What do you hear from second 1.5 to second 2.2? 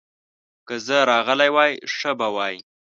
وای، ښه